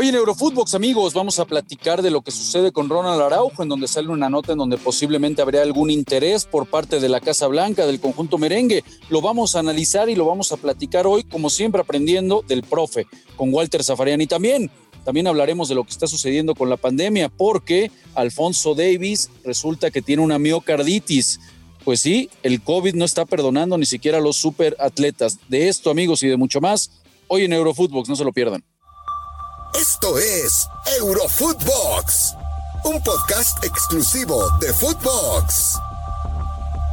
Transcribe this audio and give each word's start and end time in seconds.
Hoy 0.00 0.10
en 0.10 0.14
Eurofootbox, 0.14 0.76
amigos, 0.76 1.12
vamos 1.12 1.40
a 1.40 1.44
platicar 1.44 2.02
de 2.02 2.12
lo 2.12 2.22
que 2.22 2.30
sucede 2.30 2.70
con 2.70 2.88
Ronald 2.88 3.20
Araujo, 3.20 3.64
en 3.64 3.68
donde 3.68 3.88
sale 3.88 4.06
una 4.10 4.30
nota 4.30 4.52
en 4.52 4.58
donde 4.58 4.78
posiblemente 4.78 5.42
habría 5.42 5.62
algún 5.62 5.90
interés 5.90 6.44
por 6.44 6.68
parte 6.68 7.00
de 7.00 7.08
la 7.08 7.18
Casa 7.18 7.48
Blanca, 7.48 7.84
del 7.84 7.98
conjunto 7.98 8.38
merengue. 8.38 8.84
Lo 9.10 9.20
vamos 9.20 9.56
a 9.56 9.58
analizar 9.58 10.08
y 10.08 10.14
lo 10.14 10.24
vamos 10.24 10.52
a 10.52 10.56
platicar 10.56 11.08
hoy, 11.08 11.24
como 11.24 11.50
siempre, 11.50 11.80
aprendiendo 11.80 12.44
del 12.46 12.62
profe, 12.62 13.08
con 13.34 13.52
Walter 13.52 13.82
Zafarian. 13.82 14.20
Y 14.20 14.28
también, 14.28 14.70
también 15.04 15.26
hablaremos 15.26 15.68
de 15.68 15.74
lo 15.74 15.82
que 15.82 15.90
está 15.90 16.06
sucediendo 16.06 16.54
con 16.54 16.70
la 16.70 16.76
pandemia, 16.76 17.28
porque 17.28 17.90
Alfonso 18.14 18.76
Davis 18.76 19.30
resulta 19.42 19.90
que 19.90 20.00
tiene 20.00 20.22
una 20.22 20.38
miocarditis. 20.38 21.40
Pues 21.84 21.98
sí, 21.98 22.30
el 22.44 22.62
COVID 22.62 22.94
no 22.94 23.04
está 23.04 23.26
perdonando 23.26 23.76
ni 23.76 23.84
siquiera 23.84 24.18
a 24.18 24.20
los 24.20 24.36
superatletas. 24.36 25.40
De 25.48 25.66
esto, 25.66 25.90
amigos, 25.90 26.22
y 26.22 26.28
de 26.28 26.36
mucho 26.36 26.60
más, 26.60 26.92
hoy 27.26 27.42
en 27.42 27.52
Eurofootbox, 27.52 28.08
no 28.08 28.14
se 28.14 28.22
lo 28.22 28.32
pierdan. 28.32 28.62
Esto 30.00 30.16
es 30.16 30.68
Eurofootbox, 31.00 32.36
un 32.84 33.02
podcast 33.02 33.64
exclusivo 33.64 34.48
de 34.60 34.72
Footbox. 34.72 35.76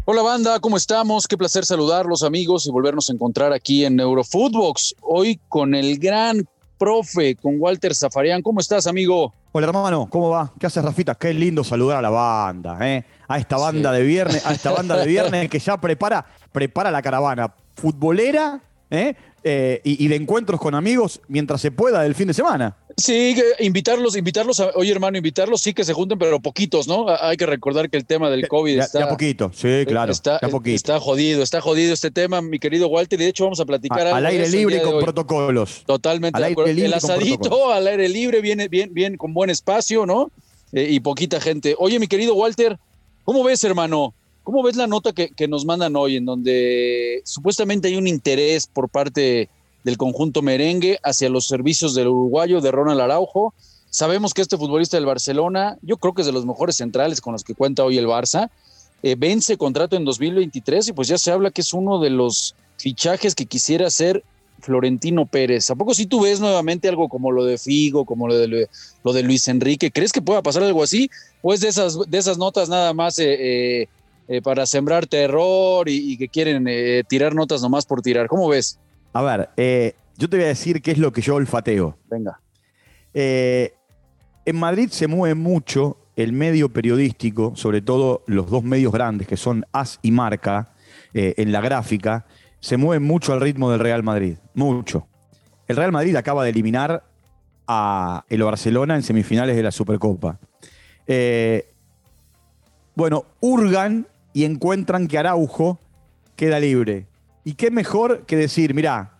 Hola 0.05 0.23
banda, 0.23 0.59
¿cómo 0.59 0.75
estamos? 0.75 1.27
Qué 1.27 1.38
placer 1.38 1.66
saludarlos 1.66 2.23
amigos 2.23 2.66
y 2.66 2.71
volvernos 2.71 3.07
a 3.11 3.13
encontrar 3.13 3.53
aquí 3.53 3.85
en 3.85 3.99
Eurofootbox. 3.99 4.95
Hoy 5.02 5.39
con 5.49 5.75
el 5.75 5.99
gran 5.99 6.49
profe, 6.80 7.35
con 7.35 7.57
Walter 7.59 7.94
Zafarian. 7.94 8.41
¿Cómo 8.41 8.59
estás, 8.59 8.88
amigo? 8.88 9.35
Hola 9.52 9.67
hermano, 9.67 10.08
¿cómo 10.09 10.30
va? 10.30 10.52
¿Qué 10.59 10.66
haces, 10.66 10.83
Rafita? 10.83 11.13
Qué 11.13 11.31
lindo 11.31 11.63
saludar 11.63 11.99
a 11.99 12.02
la 12.02 12.09
banda, 12.09 12.80
¿eh? 12.81 13.05
A 13.27 13.38
esta 13.38 13.58
banda 13.58 13.91
de 13.91 14.02
viernes, 14.02 14.44
a 14.47 14.52
esta 14.52 14.72
banda 14.72 14.97
de 14.97 15.05
viernes 15.05 15.47
que 15.52 15.59
ya 15.59 15.80
prepara, 15.80 16.25
prepara 16.52 16.89
la 16.89 17.03
caravana 17.03 17.53
futbolera, 17.75 18.63
¿eh? 18.89 19.16
Eh, 19.48 19.80
y, 19.84 20.07
de 20.07 20.16
encuentros 20.16 20.59
con 20.59 20.73
amigos 20.73 21.21
mientras 21.27 21.62
se 21.62 21.70
pueda 21.70 22.02
del 22.02 22.16
fin 22.16 22.27
de 22.27 22.34
semana. 22.34 22.77
Sí, 22.98 23.35
invitarlos, 23.59 24.16
invitarlos, 24.16 24.59
a, 24.59 24.71
oye 24.73 24.91
hermano, 24.91 25.17
invitarlos, 25.17 25.61
sí 25.61 25.73
que 25.73 25.84
se 25.84 25.94
junten, 25.94 26.17
pero 26.17 26.39
poquitos, 26.39 26.88
¿no? 26.88 27.06
Hay 27.22 27.38
que 27.38 27.45
recordar 27.45 27.89
que 27.89 27.97
el 27.97 28.06
tema 28.06 28.31
del 28.31 28.47
COVID 28.47 28.80
está... 28.80 29.02
Ya 29.02 29.09
poquito, 29.09 29.52
sí, 29.53 29.67
eh, 29.67 29.86
claro. 29.86 30.11
Está, 30.11 30.39
está 30.66 31.00
jodido, 31.00 31.44
está 31.44 31.61
jodido 31.61 31.94
este 31.94 32.09
tema, 32.09 32.41
mi 32.41 32.58
querido 32.58 32.88
Walter, 32.88 33.19
y 33.19 33.23
de 33.25 33.30
hecho 33.30 33.44
vamos 33.44 33.59
a 33.59 33.66
platicar... 33.66 34.08
al 34.08 34.25
aire 34.25 34.50
libre 34.50 34.81
con 34.81 35.00
protocolos. 35.00 35.83
Totalmente. 35.86 36.41
el 36.66 36.94
asadito 36.94 37.72
al 37.72 37.86
aire 37.86 38.09
libre, 38.09 38.41
viene 38.41 38.67
bien, 38.67 38.94
bien, 38.94 39.16
con 39.16 39.33
buen 39.33 39.52
espacio, 39.52 40.08
¿no? 40.08 40.31
Eh, 40.72 40.88
y 40.89 41.02
poquita 41.02 41.39
gente. 41.39 41.75
Oye, 41.78 42.00
mi 42.00 42.08
querido 42.08 42.33
Walter, 42.33 42.80
¿cómo 43.23 43.44
ves, 43.44 43.63
hermano? 43.63 44.16
¿Cómo 44.45 44.61
ves 44.61 44.75
la 44.75 44.85
nota 44.85 45.11
que, 45.11 45.47
nos 45.47 45.65
mandan 45.65 45.95
hoy 45.95 46.17
en 46.17 46.25
donde 46.25 47.23
supuestamente 47.25 47.88
hay 47.88 47.95
un 47.95 48.07
interés 48.07 48.67
por 48.67 48.89
parte 48.89 49.49
del 49.83 49.97
conjunto 49.97 50.43
merengue 50.43 50.99
hacia 51.01 51.29
los 51.29 51.47
servicios 51.47 51.95
del 51.95 52.09
uruguayo 52.09 52.61
de 52.61 52.69
Ronald 52.69 53.01
Araujo? 53.01 53.55
Sabemos 53.89 54.35
que 54.35 54.43
este 54.43 54.55
futbolista 54.55 54.97
del 54.97 55.07
Barcelona, 55.07 55.79
yo 55.81 55.97
creo 55.97 56.13
que 56.13 56.21
es 56.21 56.27
de 56.27 56.31
los 56.31 56.45
mejores 56.45 56.75
centrales 56.75 57.21
con 57.21 57.33
los 57.33 57.43
que 57.43 57.55
cuenta 57.55 57.83
hoy 57.83 57.97
el 57.97 58.05
Barça, 58.05 58.51
eh, 59.01 59.16
vence 59.17 59.57
contrato 59.57 59.95
en 59.95 60.05
2023 60.05 60.89
y 60.89 60.93
pues 60.93 61.07
ya 61.07 61.17
se 61.17 61.31
habla 61.31 61.49
que 61.49 61.61
es 61.61 61.73
uno 61.73 61.99
de 61.99 62.11
los 62.11 62.53
fichajes 62.77 63.33
que 63.33 63.47
quisiera 63.47 63.88
hacer 63.88 64.23
Florentino 64.59 65.25
Pérez. 65.25 65.71
¿A 65.71 65.75
poco 65.75 65.95
si 65.95 66.05
tú 66.05 66.21
ves 66.21 66.39
nuevamente 66.39 66.88
algo 66.88 67.09
como 67.09 67.31
lo 67.31 67.45
de 67.45 67.57
Figo, 67.57 68.05
como 68.05 68.27
lo 68.27 68.38
de, 68.38 68.67
Luis 69.23 69.47
Enrique? 69.47 69.89
¿Crees 69.89 70.11
que 70.11 70.21
pueda 70.21 70.43
pasar 70.43 70.61
algo 70.61 70.83
así? 70.83 71.09
¿O 71.41 71.51
es 71.51 71.61
de 71.61 71.69
esas, 71.69 71.97
de 72.07 72.17
esas 72.19 72.38
notas 72.38 72.69
nada 72.69 72.93
más 72.93 73.17
eh, 73.17 73.81
eh, 73.81 73.88
eh, 74.28 74.42
para 74.42 74.66
sembrar 74.66 75.06
terror 75.06 75.88
y, 75.88 76.18
que 76.18 76.28
quieren 76.30 76.66
eh, 76.68 77.04
tirar 77.08 77.36
notas 77.36 77.62
nomás 77.62 77.86
por 77.86 78.02
tirar. 78.02 78.28
¿Cómo 78.28 78.50
ves? 78.50 78.80
A 79.14 79.22
ver, 79.22 79.50
eh, 79.56 79.94
yo 80.18 80.28
te 80.28 80.38
voy 80.38 80.45
a 80.45 80.48
decir 80.48 80.81
qué 80.81 80.92
es 80.92 80.98
lo 80.98 81.14
que 81.14 81.22
yo 81.22 81.36
olfateo. 81.36 81.95
Venga. 82.09 82.40
en 83.14 84.56
Madrid 84.56 84.90
se 84.90 85.08
mueve 85.08 85.36
mucho 85.36 85.98
el 86.16 86.34
medio 86.34 86.70
periodístico, 86.70 87.56
sobre 87.56 87.81
todo 87.84 88.23
los 88.26 88.50
dos 88.50 88.64
medios 88.64 88.92
grandes 88.92 89.28
que 89.28 89.38
son 89.38 89.66
AS 89.72 90.00
y 90.02 90.12
Marca, 90.12 90.74
en 91.14 91.52
la 91.52 91.62
gráfica, 91.62 92.25
se 92.59 92.78
mueven 92.78 93.03
mucho 93.03 93.31
al 93.31 93.41
ritmo 93.41 93.69
del 93.69 93.80
Real 93.80 94.03
Madrid. 94.03 94.38
Mucho. 94.53 95.08
El 95.68 95.78
Real 95.78 95.91
Madrid 95.91 96.16
acaba 96.16 96.44
de 96.44 96.50
eliminar 96.50 97.03
a 97.68 98.25
el 98.28 98.44
Barcelona 98.44 98.96
en 98.96 99.03
semifinales 99.03 99.56
de 99.56 99.64
la 99.64 99.72
Supercopa. 99.72 100.40
bueno, 102.96 103.25
hurgan 103.40 104.08
y 104.35 104.44
encuentran 104.44 105.07
que 105.07 105.18
Araujo 105.18 105.79
queda 106.35 106.59
libre. 106.59 107.07
¿Y 107.46 107.53
qué 107.53 107.72
mejor 107.72 108.25
que 108.25 108.35
decir, 108.35 108.73
mirá, 108.73 109.13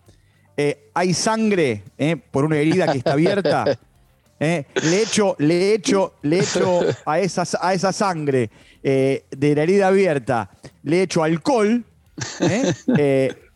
eh, 0.58 0.90
hay 0.94 1.14
sangre 1.14 1.84
eh, 1.98 2.18
por 2.18 2.44
una 2.44 2.58
herida 2.58 2.92
que 2.92 3.00
está 3.00 3.14
abierta? 3.14 3.80
Eh, 4.38 4.66
le 4.84 5.02
echo, 5.02 5.38
le 5.40 5.74
echo, 5.74 6.16
le 6.24 6.40
echo 6.40 6.82
a 7.06 7.20
esa, 7.20 7.46
a 7.62 7.74
esa 7.74 7.94
sangre 7.94 8.50
de 8.84 9.54
la 9.56 9.64
herida 9.64 9.88
abierta, 9.88 10.52
le 10.84 11.04
echo 11.04 11.24
alcohol 11.24 11.86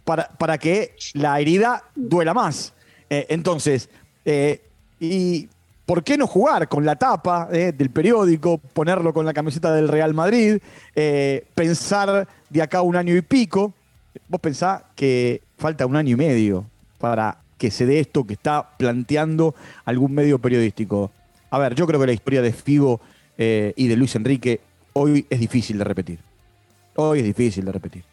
para, 0.05 0.29
para, 0.29 0.57
que 0.57 0.95
la 1.15 1.37
herida 1.37 1.83
duela 1.95 2.33
más. 2.33 2.73
entonces, 3.09 3.89
y 5.01 5.49
¿por 5.89 6.03
qué 6.03 6.19
no 6.19 6.27
jugar 6.27 6.67
con 6.67 6.85
la 6.85 6.97
tapa 6.97 7.49
eh, 7.51 7.73
del 7.75 7.89
periódico, 7.89 8.59
ponerlo 8.59 9.11
con 9.11 9.25
la 9.25 9.33
camiseta 9.33 9.73
del 9.73 9.87
Real 9.87 10.13
Madrid, 10.13 10.59
eh, 10.93 11.47
pensar 11.55 12.27
de 12.47 12.61
acá 12.61 12.83
un 12.83 12.95
año 12.95 13.15
y 13.15 13.23
pico? 13.23 13.73
Vos 14.27 14.39
pensás 14.39 14.83
que 14.93 15.41
falta 15.57 15.87
un 15.87 15.95
año 15.95 16.11
y 16.11 16.15
medio 16.15 16.65
para 16.99 17.39
que 17.57 17.71
se 17.71 17.87
dé 17.87 17.99
esto 17.99 18.23
que 18.23 18.33
está 18.33 18.77
planteando 18.77 19.55
algún 19.83 20.13
medio 20.13 20.37
periodístico. 20.37 21.09
A 21.49 21.57
ver, 21.57 21.73
yo 21.73 21.87
creo 21.87 21.99
que 21.99 22.05
la 22.05 22.13
historia 22.13 22.43
de 22.43 22.53
Figo 22.53 23.01
eh, 23.35 23.73
y 23.75 23.87
de 23.87 23.95
Luis 23.95 24.15
Enrique 24.15 24.61
hoy 24.93 25.25
es 25.27 25.39
difícil 25.39 25.79
de 25.79 25.85
repetir. 25.85 26.19
Hoy 26.97 27.17
es 27.17 27.25
difícil 27.25 27.65
de 27.65 27.71
repetir. 27.71 28.03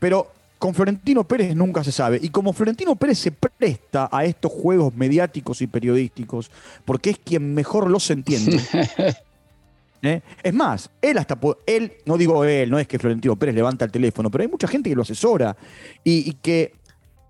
Pero 0.00 0.32
con 0.64 0.72
Florentino 0.72 1.24
Pérez 1.24 1.54
nunca 1.54 1.84
se 1.84 1.92
sabe. 1.92 2.18
Y 2.22 2.30
como 2.30 2.54
Florentino 2.54 2.96
Pérez 2.96 3.18
se 3.18 3.30
presta 3.30 4.08
a 4.10 4.24
estos 4.24 4.50
juegos 4.50 4.94
mediáticos 4.94 5.60
y 5.60 5.66
periodísticos, 5.66 6.50
porque 6.86 7.10
es 7.10 7.18
quien 7.18 7.52
mejor 7.52 7.90
los 7.90 8.10
entiende. 8.10 8.58
¿eh? 10.02 10.22
Es 10.42 10.54
más, 10.54 10.88
él 11.02 11.18
hasta, 11.18 11.38
él, 11.66 11.92
no 12.06 12.16
digo 12.16 12.46
él, 12.46 12.70
no 12.70 12.78
es 12.78 12.88
que 12.88 12.98
Florentino 12.98 13.36
Pérez 13.36 13.54
levanta 13.54 13.84
el 13.84 13.90
teléfono, 13.90 14.30
pero 14.30 14.40
hay 14.40 14.48
mucha 14.48 14.66
gente 14.66 14.88
que 14.88 14.96
lo 14.96 15.02
asesora 15.02 15.54
y 16.02 16.32
que 16.32 16.72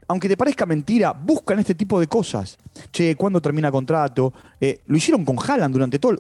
aunque 0.09 0.29
te 0.29 0.37
parezca 0.37 0.67
mentira, 0.67 1.13
buscan 1.13 1.59
este 1.59 1.75
tipo 1.75 1.99
de 2.01 2.07
cosas. 2.07 2.57
Che, 2.93 3.17
¿cuándo 3.17 3.41
termina 3.41 3.71
contrato? 3.71 4.33
Eh, 4.61 4.81
lo 4.87 4.97
hicieron 4.97 5.25
con 5.25 5.37
Haaland 5.39 5.73
durante 5.73 5.99
todo, 5.99 6.15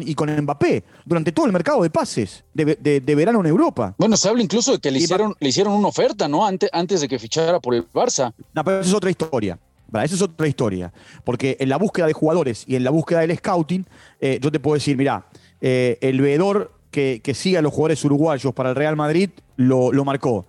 y 0.00 0.14
con 0.14 0.30
Mbappé, 0.30 0.84
durante 1.04 1.32
todo 1.32 1.46
el 1.46 1.52
mercado 1.52 1.82
de 1.82 1.90
pases 1.90 2.44
de, 2.54 3.14
verano 3.14 3.40
en 3.40 3.46
Europa. 3.46 3.94
Bueno, 3.98 4.16
se 4.16 4.28
habla 4.28 4.42
incluso 4.42 4.72
de 4.72 4.78
que 4.78 4.90
le 4.90 4.98
hicieron, 4.98 5.34
le 5.38 5.48
hicieron 5.48 5.72
una 5.72 5.88
oferta, 5.88 6.28
¿no? 6.28 6.46
Antes, 6.46 6.70
antes 6.72 7.00
de 7.00 7.08
que 7.08 7.18
fichara 7.18 7.60
por 7.60 7.74
el 7.74 7.88
Barça. 7.90 8.32
No, 8.52 8.64
pero 8.64 8.80
eso 8.80 8.90
es 8.90 8.94
otra 8.94 9.10
historia. 9.10 9.58
Esa 9.88 10.14
es 10.14 10.22
otra 10.22 10.46
historia. 10.46 10.92
Porque 11.24 11.56
en 11.60 11.68
la 11.68 11.78
búsqueda 11.78 12.06
de 12.06 12.12
jugadores 12.12 12.64
y 12.66 12.76
en 12.76 12.84
la 12.84 12.90
búsqueda 12.90 13.20
del 13.20 13.36
scouting, 13.36 13.86
eh, 14.20 14.38
yo 14.40 14.52
te 14.52 14.60
puedo 14.60 14.74
decir, 14.74 14.96
mira, 14.96 15.26
eh, 15.60 15.98
el 16.00 16.20
veedor 16.20 16.72
que, 16.90 17.20
que 17.22 17.34
sigue 17.34 17.58
a 17.58 17.62
los 17.62 17.72
jugadores 17.72 18.04
uruguayos 18.04 18.52
para 18.54 18.70
el 18.70 18.76
Real 18.76 18.96
Madrid 18.96 19.30
lo, 19.56 19.92
lo 19.92 20.04
marcó 20.04 20.46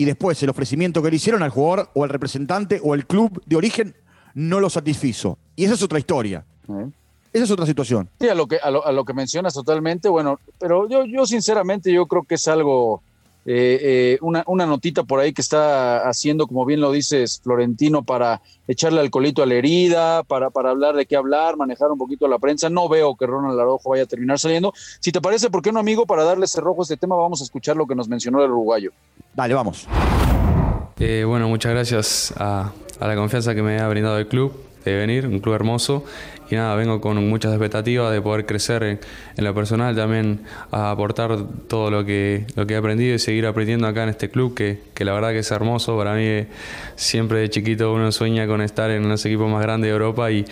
y 0.00 0.06
después 0.06 0.42
el 0.42 0.48
ofrecimiento 0.48 1.02
que 1.02 1.10
le 1.10 1.16
hicieron 1.16 1.42
al 1.42 1.50
jugador 1.50 1.90
o 1.92 2.04
al 2.04 2.08
representante 2.08 2.80
o 2.82 2.94
el 2.94 3.04
club 3.04 3.42
de 3.44 3.56
origen 3.56 3.94
no 4.32 4.58
lo 4.58 4.70
satisfizo. 4.70 5.36
Y 5.56 5.66
esa 5.66 5.74
es 5.74 5.82
otra 5.82 5.98
historia. 5.98 6.42
Esa 7.34 7.44
es 7.44 7.50
otra 7.50 7.66
situación. 7.66 8.08
Sí, 8.18 8.26
a 8.26 8.34
lo 8.34 8.46
que, 8.46 8.56
a 8.56 8.70
lo, 8.70 9.04
que 9.04 9.12
mencionas 9.12 9.52
totalmente, 9.52 10.08
bueno, 10.08 10.40
pero 10.58 10.88
yo, 10.88 11.04
yo 11.04 11.26
sinceramente 11.26 11.92
yo 11.92 12.06
creo 12.06 12.22
que 12.22 12.36
es 12.36 12.48
algo, 12.48 13.02
eh, 13.46 13.78
eh, 13.82 14.18
una, 14.20 14.44
una, 14.46 14.66
notita 14.66 15.02
por 15.04 15.18
ahí 15.18 15.32
que 15.32 15.40
está 15.40 16.08
haciendo, 16.08 16.46
como 16.46 16.64
bien 16.66 16.80
lo 16.80 16.92
dices, 16.92 17.40
Florentino, 17.42 18.02
para 18.02 18.42
echarle 18.68 19.00
alcoholito 19.00 19.42
a 19.42 19.46
la 19.46 19.54
herida, 19.54 20.22
para, 20.24 20.50
para 20.50 20.70
hablar 20.70 20.94
de 20.94 21.06
qué 21.06 21.16
hablar, 21.16 21.56
manejar 21.56 21.90
un 21.90 21.98
poquito 21.98 22.28
la 22.28 22.38
prensa. 22.38 22.68
No 22.68 22.88
veo 22.88 23.16
que 23.16 23.26
Ronald 23.26 23.58
Araujo 23.58 23.90
vaya 23.90 24.02
a 24.02 24.06
terminar 24.06 24.38
saliendo. 24.38 24.72
Si 25.00 25.10
te 25.10 25.20
parece, 25.20 25.50
¿por 25.50 25.62
qué 25.62 25.72
no, 25.72 25.80
amigo? 25.80 26.06
Para 26.06 26.24
darle 26.24 26.46
cerrojo 26.46 26.82
a 26.82 26.84
este 26.84 26.96
tema, 26.96 27.16
vamos 27.16 27.40
a 27.40 27.44
escuchar 27.44 27.76
lo 27.76 27.86
que 27.86 27.94
nos 27.94 28.08
mencionó 28.08 28.44
el 28.44 28.50
uruguayo. 28.50 28.92
Dale, 29.34 29.54
vamos. 29.54 29.86
Eh, 30.98 31.24
bueno, 31.26 31.48
muchas 31.48 31.72
gracias 31.72 32.34
a, 32.36 32.72
a 33.00 33.08
la 33.08 33.16
confianza 33.16 33.54
que 33.54 33.62
me 33.62 33.78
ha 33.80 33.88
brindado 33.88 34.18
el 34.18 34.28
club 34.28 34.69
de 34.84 34.94
venir, 34.94 35.26
un 35.26 35.40
club 35.40 35.54
hermoso 35.54 36.04
y 36.50 36.56
nada, 36.56 36.74
vengo 36.74 37.00
con 37.00 37.28
muchas 37.28 37.52
expectativas 37.52 38.12
de 38.12 38.20
poder 38.20 38.44
crecer 38.44 38.82
en, 38.82 38.98
lo 39.36 39.54
personal, 39.54 39.94
también 39.94 40.40
aportar 40.72 41.38
todo 41.68 41.90
lo 41.90 42.04
que, 42.04 42.44
lo 42.56 42.66
que 42.66 42.74
he 42.74 42.76
aprendido 42.76 43.14
y 43.14 43.18
seguir 43.20 43.46
aprendiendo 43.46 43.86
acá 43.86 44.02
en 44.02 44.08
este 44.08 44.30
club, 44.30 44.54
que, 44.54 44.80
que 44.94 45.04
la 45.04 45.12
verdad 45.12 45.30
que 45.30 45.38
es 45.38 45.50
hermoso. 45.52 45.96
Para 45.96 46.14
mí 46.14 46.46
siempre 46.96 47.38
de 47.38 47.50
chiquito 47.50 47.92
uno 47.92 48.10
sueña 48.10 48.48
con 48.48 48.62
estar 48.62 48.90
en 48.90 49.08
los 49.08 49.24
equipos 49.24 49.48
más 49.48 49.62
grandes 49.62 49.88
de 49.88 49.92
Europa 49.92 50.30
y, 50.32 50.44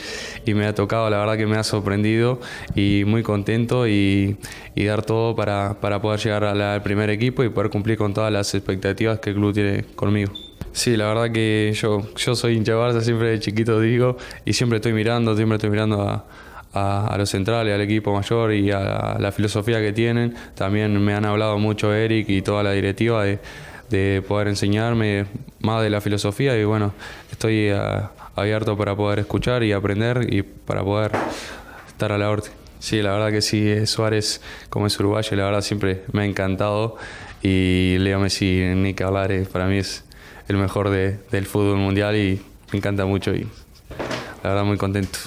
y 0.47 0.55
me 0.55 0.67
ha 0.67 0.75
tocado, 0.75 1.11
la 1.11 1.19
verdad 1.19 1.37
que 1.37 1.47
me 1.47 1.57
ha 1.57 1.65
sorprendido 1.65 2.41
y 2.77 3.03
muy 3.05 3.25
contento 3.25 3.89
y, 3.89 4.37
y 4.77 4.85
dar 4.85 5.03
todo 5.03 5.35
para, 5.35 5.81
para 5.81 6.01
poder 6.01 6.21
llegar 6.21 6.45
al 6.45 6.83
primer 6.83 7.11
equipo 7.11 7.43
y 7.43 7.49
poder 7.49 7.71
cumplir 7.71 7.99
con 7.99 8.15
todas 8.15 8.33
las 8.33 8.55
expectativas 8.55 9.19
que 9.19 9.31
el 9.31 9.37
club 9.37 9.53
tiene 9.53 9.85
conmigo. 9.97 10.48
Sí, 10.73 10.97
la 10.97 11.07
verdad 11.09 11.33
que 11.33 11.73
yo, 11.75 12.03
yo 12.15 12.35
soy 12.35 12.57
hincha 12.57 12.73
Barça, 12.75 13.01
siempre 13.01 13.31
de 13.31 13.41
chiquito 13.41 13.81
digo, 13.81 14.17
y 14.45 14.53
siempre 14.53 14.77
estoy 14.77 14.93
mirando, 14.93 15.35
siempre 15.35 15.57
estoy 15.57 15.71
mirando 15.71 16.03
a, 16.03 16.25
a, 16.73 17.17
los 17.19 17.31
centrales, 17.31 17.75
al 17.75 17.81
equipo 17.81 18.13
mayor 18.13 18.53
y 18.53 18.71
a, 18.71 19.17
la 19.19 19.33
filosofía 19.33 19.81
que 19.81 19.93
tienen. 19.93 20.35
También 20.55 21.03
me 21.03 21.15
han 21.15 21.25
hablado 21.25 21.59
mucho 21.59 21.93
Eric 21.93 22.29
y 22.29 22.43
toda 22.43 22.63
la 22.63 22.73
directiva 22.73 23.25
de, 23.25 23.39
de 23.91 24.23
poder 24.27 24.49
enseñarme 24.49 25.27
más 25.61 25.83
de 25.83 25.91
la 25.91 26.01
filosofía 26.01 26.57
y 26.59 26.65
bueno, 26.65 26.93
estoy 27.31 27.69
eh, 27.69 27.81
abierto 28.37 28.77
para 28.77 28.95
poder 28.97 29.21
escuchar 29.21 29.63
y 29.63 29.73
aprender 29.73 30.27
y 30.33 30.43
para 30.43 30.83
poder 30.83 31.13
estar 31.89 32.13
a 32.13 32.19
la 32.19 32.31
orden. 32.31 32.53
Sí, 32.79 33.03
la 33.03 33.13
verdad 33.13 33.33
que 33.33 33.43
sí, 33.43 33.69
eh, 33.69 33.87
Suárez 33.87 34.41
como 34.71 34.87
es 34.87 34.99
uruguayo, 35.01 35.37
la 35.37 35.45
verdad 35.45 35.63
siempre 35.63 36.05
me 36.13 36.23
ha 36.23 36.25
encantado 36.27 36.97
y 37.43 37.97
Leo 37.99 38.21
Messi, 38.21 38.63
ni 38.77 38.95
que 38.95 39.05
hablar, 39.05 39.33
eh, 39.33 39.47
para 39.51 39.67
mí 39.67 39.79
es 39.79 40.05
el 40.49 40.57
mejor 40.57 40.91
del 40.91 41.47
fútbol 41.47 41.77
mundial 41.77 42.17
y 42.17 42.43
me 42.73 42.79
encanta 42.79 43.05
mucho 43.05 43.35
y 43.35 43.47
la 44.43 44.51
verdad 44.51 44.65
muy 44.65 44.79
contento. 44.79 45.19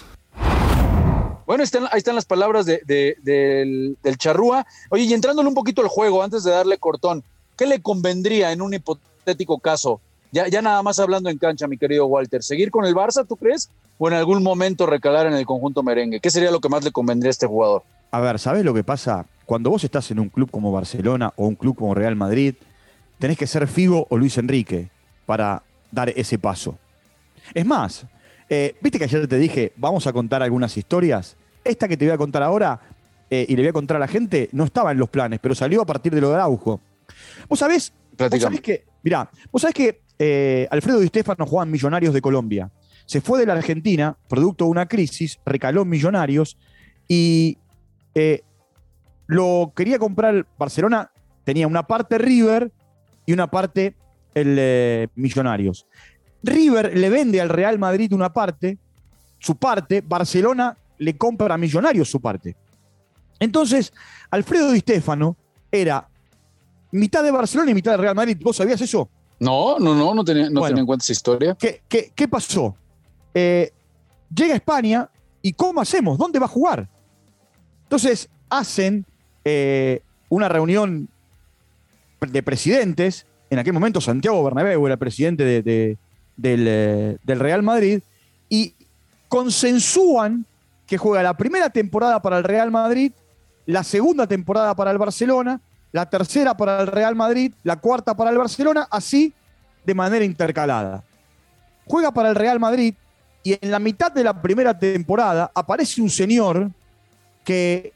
Bueno, 1.46 1.64
ahí 1.92 1.98
están 1.98 2.16
las 2.16 2.26
palabras 2.26 2.66
del, 2.66 3.98
del 4.02 4.18
charrúa. 4.18 4.66
Oye, 4.90 5.04
y 5.04 5.14
entrándole 5.14 5.48
un 5.48 5.54
poquito 5.54 5.82
al 5.82 5.90
juego, 5.90 6.24
antes 6.24 6.44
de 6.44 6.52
darle 6.52 6.78
cortón, 6.78 7.24
¿qué 7.58 7.66
le 7.66 7.82
convendría 7.82 8.52
en 8.52 8.62
un 8.62 8.74
hipotético 8.74 9.60
caso? 9.60 10.00
Ya, 10.32 10.48
ya 10.48 10.62
nada 10.62 10.82
más 10.82 10.98
hablando 10.98 11.30
en 11.30 11.38
cancha, 11.38 11.68
mi 11.68 11.78
querido 11.78 12.06
Walter, 12.06 12.42
¿seguir 12.42 12.72
con 12.72 12.86
el 12.86 12.96
Barça, 12.96 13.28
tú 13.28 13.36
crees? 13.36 13.70
¿O 13.98 14.08
en 14.08 14.14
algún 14.14 14.42
momento 14.42 14.86
recalar 14.86 15.28
en 15.28 15.34
el 15.34 15.46
conjunto 15.46 15.84
merengue? 15.84 16.22
¿Qué 16.22 16.30
sería 16.32 16.52
lo 16.52 16.62
que 16.62 16.70
más 16.70 16.86
le 16.86 16.92
convendría 16.92 17.30
a 17.30 17.32
este 17.32 17.48
jugador? 17.48 17.84
A 18.12 18.22
ver, 18.22 18.40
¿sabes 18.40 18.64
lo 18.64 18.74
que 18.74 18.84
pasa? 18.84 19.26
Cuando 19.46 19.70
vos 19.70 19.84
estás 19.84 20.10
en 20.10 20.20
un 20.20 20.30
club 20.30 20.50
como 20.50 20.72
Barcelona 20.72 21.34
o 21.36 21.48
un 21.48 21.56
club 21.56 21.76
como 21.76 21.94
Real 21.94 22.16
Madrid, 22.16 22.56
tenés 23.20 23.38
que 23.38 23.46
ser 23.46 23.68
Figo 23.68 24.08
o 24.10 24.18
Luis 24.18 24.38
Enrique 24.38 24.90
para 25.26 25.64
dar 25.92 26.10
ese 26.10 26.38
paso. 26.38 26.78
Es 27.54 27.66
más, 27.66 28.06
eh, 28.50 28.76
viste 28.82 28.98
que 28.98 29.06
ayer 29.06 29.28
te 29.28 29.38
dije, 29.38 29.74
vamos 29.78 30.08
a 30.08 30.14
contar 30.14 30.44
algunas 30.44 30.76
historias. 30.76 31.38
Esta 31.64 31.88
que 31.88 31.98
te 31.98 32.06
voy 32.06 32.14
a 32.14 32.18
contar 32.18 32.44
ahora 32.44 32.80
eh, 33.30 33.46
y 33.48 33.56
le 33.56 33.62
voy 33.62 33.70
a 33.70 33.74
contar 33.74 33.98
a 33.98 34.00
la 34.02 34.08
gente 34.08 34.50
no 34.52 34.66
estaba 34.66 34.92
en 34.92 34.98
los 34.98 35.10
planes, 35.10 35.40
pero 35.42 35.56
salió 35.56 35.82
a 35.82 35.86
partir 35.86 36.14
de 36.14 36.22
lo 36.22 36.30
de 36.30 36.36
Araujo. 36.36 36.82
Vos 37.48 37.60
sabés, 37.60 37.94
vos 38.18 38.42
sabés 38.42 38.62
que, 38.62 38.86
mirá, 39.04 39.30
vos 39.52 39.62
sabés 39.62 39.76
que 39.76 40.02
eh, 40.20 40.68
Alfredo 40.70 41.00
Di 41.00 41.08
Stefano 41.08 41.46
jugaba 41.46 41.66
en 41.66 41.72
Millonarios 41.72 42.14
de 42.14 42.22
Colombia. 42.22 42.70
Se 43.06 43.22
fue 43.22 43.40
de 43.40 43.46
la 43.46 43.54
Argentina, 43.54 44.18
producto 44.28 44.66
de 44.66 44.72
una 44.72 44.86
crisis, 44.86 45.40
recaló 45.46 45.84
en 45.84 45.90
Millonarios 45.90 46.58
y 47.08 47.58
lo 49.28 49.72
quería 49.74 49.98
comprar 49.98 50.46
Barcelona, 50.58 51.10
tenía 51.46 51.68
una 51.68 51.88
parte 51.88 52.18
River 52.18 52.70
y 53.26 53.32
una 53.32 53.50
parte 53.50 53.96
el 54.34 55.10
Millonarios. 55.16 55.86
River 56.44 56.98
le 56.98 57.10
vende 57.10 57.42
al 57.42 57.50
Real 57.50 57.78
Madrid 57.78 58.14
una 58.14 58.34
parte, 58.34 58.78
su 59.40 59.56
parte, 59.56 60.02
Barcelona 60.02 60.78
le 60.98 61.18
compra 61.18 61.56
a 61.56 61.58
Millonarios 61.58 62.10
su 62.10 62.22
parte. 62.22 62.56
Entonces, 63.40 63.92
Alfredo 64.30 64.72
Di 64.72 64.80
Stefano 64.80 65.36
era 65.72 66.08
mitad 66.92 67.24
de 67.24 67.32
Barcelona 67.32 67.72
y 67.72 67.74
mitad 67.74 67.92
de 67.92 67.98
Real 67.98 68.16
Madrid. 68.16 68.38
¿Vos 68.40 68.58
sabías 68.58 68.80
eso? 68.82 69.10
No, 69.40 69.80
no, 69.80 69.96
no, 69.96 70.14
no 70.14 70.24
tenía, 70.24 70.50
no 70.50 70.68
en 70.68 70.86
cuenta 70.86 71.04
esa 71.04 71.14
historia. 71.14 71.56
¿Qué, 71.56 71.82
qué, 71.90 72.28
pasó? 72.28 72.76
Eh, 73.34 73.72
llega 74.34 74.54
a 74.54 74.58
España 74.58 75.10
y 75.42 75.54
¿cómo 75.54 75.82
hacemos? 75.82 76.20
¿Dónde 76.20 76.38
va 76.38 76.46
a 76.46 76.50
jugar? 76.50 76.88
Entonces 77.84 78.30
hacen 78.50 79.06
eh, 79.44 80.04
una 80.30 80.48
reunión 80.48 81.10
de 82.20 82.44
presidentes. 82.44 83.26
En 83.52 83.60
aquel 83.60 83.74
momento 83.74 84.00
Santiago 84.00 84.42
Bernabéu 84.46 84.88
era 84.88 84.96
presidente 84.96 85.44
de, 85.44 85.98
eh, 86.42 87.18
del, 87.22 87.40
Real 87.40 87.62
Madrid 87.62 88.02
y 88.48 88.74
consensúan 89.28 90.46
que 90.88 90.98
juega 90.98 91.22
la 91.22 91.36
primera 91.36 91.70
temporada 91.70 92.22
para 92.22 92.38
el 92.38 92.46
Real 92.46 92.72
Madrid, 92.72 93.12
la 93.66 93.84
segunda 93.84 94.26
temporada 94.26 94.74
para 94.74 94.92
el 94.92 94.98
Barcelona, 94.98 95.60
la 95.92 96.10
tercera 96.10 96.56
para 96.56 96.80
el 96.80 96.88
Real 96.88 97.14
Madrid, 97.14 97.54
la 97.64 97.76
cuarta 97.76 98.16
para 98.16 98.30
el 98.30 98.38
Barcelona, 98.38 98.88
así 98.90 99.34
de 99.86 99.96
manera 99.96 100.24
intercalada. 100.24 101.04
Juega 101.86 102.14
para 102.14 102.30
el 102.30 102.36
Real 102.36 102.58
Madrid 102.58 102.94
y 103.44 103.58
en 103.60 103.70
la 103.70 103.80
mitad 103.80 104.14
de 104.14 104.24
la 104.24 104.42
primera 104.42 104.80
temporada 104.80 105.52
aparece 105.54 106.02
un 106.02 106.10
señor 106.10 106.72
que 107.44 107.92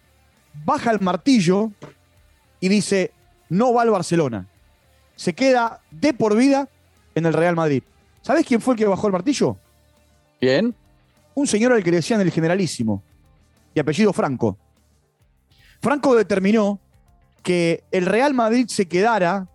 baja 0.66 0.92
el 0.92 1.00
martillo 1.00 1.72
y 2.60 2.68
dice, 2.68 3.14
no 3.48 3.74
va 3.74 3.84
al 3.84 3.92
Barcelona. 3.92 4.50
Se 5.16 5.34
queda 5.34 5.82
de 5.92 6.14
por 6.14 6.36
vida 6.36 6.70
en 7.14 7.26
el 7.26 7.34
Real 7.34 7.56
Madrid. 7.56 7.84
¿Sabes 8.22 8.46
quién 8.46 8.62
fue 8.62 8.74
el 8.74 8.80
que 8.80 8.86
bajó 8.86 9.08
el 9.08 9.14
martillo? 9.14 9.58
¿Quién? 10.40 10.76
Un 11.34 11.48
señor 11.48 11.74
al 11.74 11.84
que 11.84 11.92
le 11.92 11.98
decían 11.98 12.22
el 12.22 12.32
generalísimo, 12.32 13.04
de 13.74 13.82
apellido 13.82 14.14
Franco. 14.14 14.58
Franco 15.82 16.16
determinó 16.16 16.80
que 17.44 17.84
el 17.92 18.06
Real 18.06 18.34
Madrid 18.34 18.68
se 18.68 18.88
quedara 18.88 19.48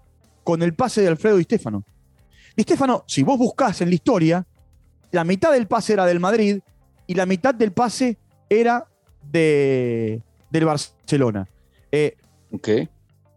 con 0.44 0.62
el 0.62 0.74
pase 0.74 1.02
de 1.02 1.08
Alfredo 1.08 1.36
Di 1.36 1.44
Stefano. 1.44 1.84
Di 2.56 2.62
Stefano, 2.62 3.04
si 3.06 3.22
vos 3.22 3.38
buscás 3.38 3.80
en 3.80 3.88
la 3.88 3.94
historia, 3.94 4.46
la 5.10 5.24
mitad 5.24 5.52
del 5.52 5.66
pase 5.66 5.94
era 5.94 6.06
del 6.06 6.20
Madrid 6.20 6.60
y 7.06 7.14
la 7.14 7.26
mitad 7.26 7.54
del 7.54 7.72
pase 7.72 8.18
era 8.48 8.86
de, 9.22 10.22
del 10.50 10.64
Barcelona. 10.64 11.48
Eh, 11.90 12.16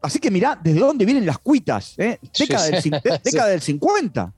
Así 0.04 0.20
que 0.20 0.30
mirá 0.30 0.60
desde 0.62 0.80
dónde 0.80 1.06
vienen 1.06 1.26
las 1.26 1.40
cuitas. 1.40 1.96
Eh? 1.98 2.20
Década, 2.38 2.66
del, 2.68 3.02
década 3.24 3.48
del 3.48 3.62
50. 3.62 4.34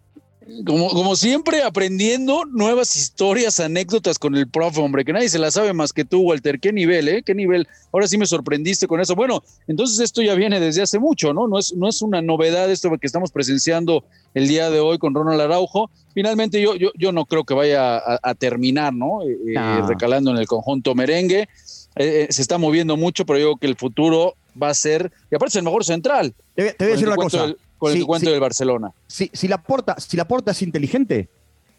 Como, 0.64 0.90
como 0.90 1.16
siempre, 1.16 1.64
aprendiendo 1.64 2.46
nuevas 2.46 2.96
historias, 2.96 3.60
anécdotas 3.60 4.20
con 4.20 4.36
el 4.36 4.48
profe, 4.48 4.80
hombre, 4.80 5.04
que 5.04 5.12
nadie 5.12 5.28
se 5.28 5.40
la 5.40 5.50
sabe 5.50 5.74
más 5.74 5.92
que 5.92 6.06
tú, 6.06 6.22
Walter. 6.22 6.60
¿Qué 6.60 6.72
nivel, 6.72 7.08
eh? 7.08 7.24
¿Qué 7.24 7.34
nivel? 7.34 7.68
Ahora 7.92 8.08
sí 8.08 8.16
me 8.20 8.28
sorprendiste 8.28 8.86
con 8.86 9.02
eso. 9.02 9.16
Bueno, 9.16 9.42
entonces 9.68 10.00
esto 10.00 10.22
ya 10.22 10.36
viene 10.36 10.60
desde 10.60 10.84
hace 10.84 11.00
mucho, 11.00 11.34
¿no? 11.34 11.48
No 11.48 11.58
es, 11.58 11.74
no 11.74 11.90
es 11.90 12.04
una 12.04 12.22
novedad 12.22 12.70
esto 12.70 12.96
que 12.96 13.08
estamos 13.08 13.32
presenciando 13.32 14.04
el 14.36 14.48
día 14.48 14.70
de 14.70 14.80
hoy 14.80 15.00
con 15.00 15.16
Ronald 15.16 15.42
Araujo. 15.42 15.90
Finalmente 16.14 16.62
yo, 16.62 16.76
yo, 16.76 16.92
yo 16.96 17.12
no 17.12 17.26
creo 17.26 17.44
que 17.44 17.56
vaya 17.56 18.00
a, 18.22 18.36
terminar, 18.36 18.94
¿no? 18.94 19.24
Eh, 19.24 19.38
eh, 19.48 19.82
recalando 19.88 20.30
en 20.30 20.38
el 20.38 20.46
conjunto 20.46 20.94
merengue. 20.94 21.50
Eh, 21.96 22.28
se 22.30 22.42
está 22.44 22.60
moviendo 22.60 22.98
mucho, 22.98 23.26
pero 23.26 23.40
yo 23.40 23.46
creo 23.46 23.58
que 23.58 23.68
el 23.68 23.78
futuro 23.78 24.36
va 24.62 24.70
a 24.70 24.74
ser, 24.74 25.12
y 25.32 25.36
aparte 25.36 25.50
es 25.50 25.56
el 25.56 25.64
mejor 25.64 25.84
central. 25.84 26.34
Te, 26.56 26.76
voy 26.78 26.88
a 26.88 26.92
decir 26.92 27.08
una 27.08 27.16
cosa 27.16 27.54
con 27.78 27.92
el 27.94 28.06
cuento 28.06 28.32
del 28.32 28.40
Barcelona. 28.40 28.92
Si, 29.08 29.30
si, 29.34 29.48
la 29.48 29.62
porta, 29.62 29.96
si 30.00 30.18
la 30.18 30.28
porta 30.28 30.52
es 30.52 30.62
inteligente, 30.62 31.30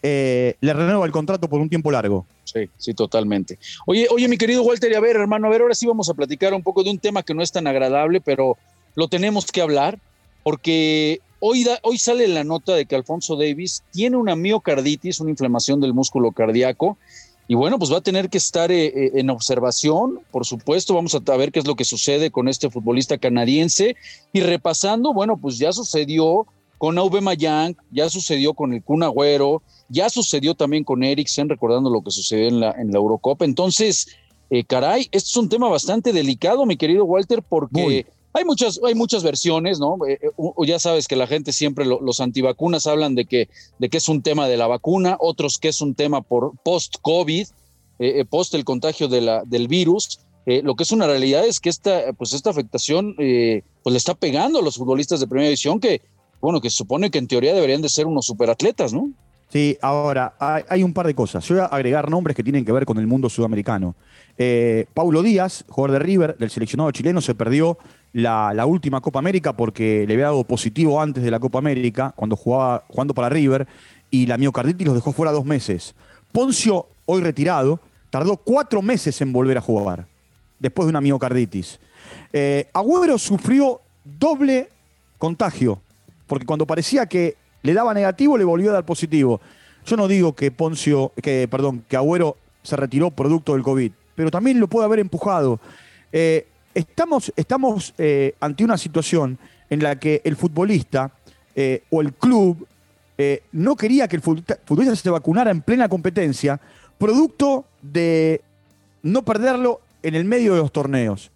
eh, 0.02 0.56
le 0.60 0.72
renueva 0.72 1.04
el 1.06 1.12
contrato 1.12 1.48
por 1.48 1.60
un 1.60 1.68
tiempo 1.68 1.90
largo. 1.90 2.26
Sí, 2.44 2.68
sí, 2.76 2.94
totalmente. 2.94 3.58
Oye, 3.86 4.06
oye, 4.10 4.28
mi 4.28 4.36
querido 4.36 4.62
Walter, 4.62 4.92
y 4.92 4.94
a 4.94 5.00
ver, 5.00 5.16
hermano, 5.16 5.46
a 5.46 5.50
ver, 5.50 5.62
ahora 5.62 5.74
sí 5.74 5.86
vamos 5.86 6.08
a 6.08 6.14
platicar 6.14 6.54
un 6.54 6.62
poco 6.62 6.84
de 6.84 6.90
un 6.90 6.98
tema 6.98 7.22
que 7.22 7.34
no 7.34 7.42
es 7.42 7.50
tan 7.50 7.66
agradable, 7.66 8.20
pero 8.20 8.56
lo 8.94 9.08
tenemos 9.08 9.46
que 9.46 9.62
hablar, 9.62 9.98
porque 10.42 11.20
hoy, 11.40 11.66
hoy 11.82 11.98
sale 11.98 12.28
la 12.28 12.44
nota 12.44 12.74
de 12.74 12.86
que 12.86 12.94
Alfonso 12.94 13.36
Davis 13.36 13.82
tiene 13.90 14.16
una 14.16 14.36
miocarditis, 14.36 15.20
una 15.20 15.30
inflamación 15.30 15.80
del 15.80 15.92
músculo 15.92 16.30
cardíaco, 16.32 16.98
y 17.48 17.54
bueno, 17.54 17.78
pues 17.78 17.92
va 17.92 17.98
a 17.98 18.02
tener 18.02 18.28
que 18.28 18.38
estar 18.38 18.72
eh, 18.72 18.86
eh, 18.86 19.10
en 19.14 19.30
observación, 19.30 20.20
por 20.32 20.44
supuesto. 20.44 20.94
Vamos 20.94 21.14
a 21.14 21.36
ver 21.36 21.52
qué 21.52 21.60
es 21.60 21.66
lo 21.66 21.76
que 21.76 21.84
sucede 21.84 22.30
con 22.30 22.48
este 22.48 22.70
futbolista 22.70 23.18
canadiense. 23.18 23.96
Y 24.32 24.40
repasando, 24.40 25.12
bueno, 25.12 25.36
pues 25.36 25.58
ya 25.58 25.72
sucedió 25.72 26.46
con 26.78 26.98
Aube 26.98 27.20
Mayang, 27.20 27.76
ya 27.90 28.08
sucedió 28.08 28.52
con 28.52 28.72
el 28.72 28.82
Kun 28.82 29.02
Agüero, 29.02 29.62
ya 29.88 30.10
sucedió 30.10 30.54
también 30.54 30.82
con 30.82 31.04
Eriksen, 31.04 31.48
recordando 31.48 31.88
lo 31.88 32.02
que 32.02 32.10
sucedió 32.10 32.48
en 32.48 32.60
la, 32.60 32.74
Eurocopa. 32.92 33.44
Entonces, 33.44 34.08
eh, 34.50 34.64
caray, 34.64 35.08
esto 35.12 35.30
es 35.30 35.36
un 35.36 35.48
tema 35.48 35.68
bastante 35.68 36.12
delicado, 36.12 36.66
mi 36.66 36.76
querido 36.76 37.04
Walter, 37.04 37.42
porque 37.42 38.06
hay 38.36 38.44
muchas, 38.44 38.78
hay 38.84 38.94
muchas 38.94 39.22
versiones, 39.22 39.80
¿no? 39.80 39.96
Eh, 40.06 40.18
eh, 40.22 40.66
ya 40.66 40.78
sabes 40.78 41.08
que 41.08 41.16
la 41.16 41.26
gente 41.26 41.52
siempre, 41.52 41.86
los 41.86 42.20
antivacunas 42.20 42.86
hablan 42.86 43.14
de 43.14 43.24
que, 43.24 43.48
de 43.78 43.88
que 43.88 43.96
es 43.96 44.08
un 44.08 44.20
tema 44.20 44.46
de 44.46 44.58
la 44.58 44.66
vacuna, 44.66 45.16
otros 45.18 45.58
que 45.58 45.68
es 45.68 45.80
un 45.80 45.94
tema 45.94 46.20
por 46.20 46.52
post-COVID, 46.62 47.46
eh, 47.98 48.24
post 48.28 48.54
el 48.54 48.64
contagio 48.64 49.08
de 49.08 49.22
la, 49.22 49.42
del 49.44 49.68
virus. 49.68 50.20
lo 50.44 50.74
que 50.76 50.82
es 50.82 50.92
una 50.92 51.06
realidad 51.06 51.46
es 51.46 51.60
que 51.60 51.70
esta, 51.70 52.12
pues 52.12 52.34
esta 52.34 52.50
afectación 52.50 53.16
pues 53.16 53.92
le 53.92 53.96
está 53.96 54.14
pegando 54.14 54.58
a 54.58 54.62
los 54.62 54.76
futbolistas 54.76 55.18
de 55.18 55.26
primera 55.26 55.48
división 55.48 55.80
que, 55.80 56.02
bueno, 56.40 56.60
que 56.60 56.68
se 56.70 56.76
supone 56.76 57.10
que 57.10 57.18
en 57.18 57.26
teoría 57.26 57.54
deberían 57.54 57.82
de 57.82 57.88
ser 57.88 58.06
unos 58.06 58.26
superatletas, 58.26 58.92
¿no? 58.92 59.10
Sí, 59.48 59.78
ahora, 59.80 60.34
hay, 60.38 60.82
un 60.82 60.92
par 60.92 61.06
de 61.06 61.14
cosas. 61.14 61.44
Yo 61.46 61.54
voy 61.54 61.62
a 61.64 61.66
agregar 61.66 62.10
nombres 62.10 62.36
que 62.36 62.42
tienen 62.42 62.64
que 62.64 62.72
ver 62.72 62.84
con 62.84 62.98
el 62.98 63.06
mundo 63.06 63.30
sudamericano. 63.30 63.94
Paulo 64.92 65.22
Díaz, 65.22 65.64
jugador 65.68 65.98
de 65.98 66.04
River, 66.04 66.36
del 66.36 66.50
seleccionado 66.50 66.90
chileno, 66.90 67.20
se 67.20 67.34
perdió 67.34 67.78
la, 68.12 68.66
última 68.66 69.00
Copa 69.00 69.18
América 69.18 69.54
porque 69.54 70.04
le 70.06 70.14
había 70.14 70.26
dado 70.26 70.44
positivo 70.44 71.00
antes 71.00 71.22
de 71.22 71.30
la 71.30 71.40
Copa 71.40 71.58
América, 71.58 72.12
cuando 72.16 72.36
jugaba 72.36 72.84
jugando 72.88 73.14
para 73.14 73.28
River, 73.28 73.66
y 74.10 74.26
la 74.26 74.38
miocarditis 74.38 74.86
los 74.86 74.94
dejó 74.94 75.12
fuera 75.12 75.32
dos 75.32 75.44
meses. 75.44 75.94
Poncio, 76.32 76.86
hoy 77.06 77.20
retirado, 77.20 77.80
tardó 78.10 78.36
cuatro 78.36 78.82
meses 78.82 79.20
en 79.20 79.32
volver 79.32 79.58
a 79.58 79.60
jugar, 79.60 80.06
después 80.58 80.86
de 80.86 80.90
una 80.90 81.00
miocarditis. 81.00 81.78
Eh, 82.32 82.68
Agüero 82.72 83.18
sufrió 83.18 83.80
doble 84.04 84.68
contagio, 85.18 85.80
porque 86.26 86.46
cuando 86.46 86.66
parecía 86.66 87.06
que 87.06 87.36
le 87.62 87.74
daba 87.74 87.94
negativo, 87.94 88.38
le 88.38 88.44
volvió 88.44 88.70
a 88.70 88.74
dar 88.74 88.86
positivo. 88.86 89.40
Yo 89.84 89.96
no 89.96 90.08
digo 90.08 90.34
que 90.34 90.50
Poncio, 90.50 91.12
que, 91.22 91.48
perdón, 91.48 91.84
que 91.88 91.96
Agüero 91.96 92.36
se 92.62 92.76
retiró 92.76 93.10
producto 93.10 93.52
del 93.52 93.62
COVID, 93.62 93.92
pero 94.14 94.30
también 94.30 94.58
lo 94.58 94.68
puede 94.68 94.86
haber 94.86 94.98
empujado. 94.98 95.60
Eh, 96.12 96.46
estamos 96.76 97.32
estamos 97.36 97.94
eh, 97.98 98.34
ante 98.40 98.64
una 98.64 98.76
situación 98.76 99.38
en 99.70 99.82
la 99.82 99.98
que 99.98 100.20
el 100.24 100.36
futbolista 100.36 101.10
eh, 101.54 101.82
o 101.90 102.00
el 102.00 102.12
club 102.12 102.66
no 103.50 103.76
quería 103.76 104.06
que 104.08 104.16
el 104.16 104.22
futbolista 104.22 104.94
se 104.94 105.08
vacunara 105.08 105.50
en 105.50 105.62
plena 105.62 105.88
competencia, 105.88 106.60
producto 106.98 107.64
de 107.80 108.42
no 109.02 109.24
perderlo 109.24 109.80
en 110.02 110.14
el 110.14 110.26
medio 110.26 110.52
de 110.52 110.60
los 110.60 110.70
torneos. 110.70 111.30